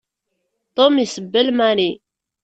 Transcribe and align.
Tom 0.75 0.93
isebbel 1.05 1.47
Mary. 1.59 1.89